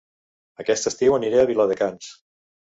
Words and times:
Aquest 0.63 0.89
estiu 0.93 1.19
aniré 1.19 1.43
a 1.45 1.45
Viladecans 1.53 2.11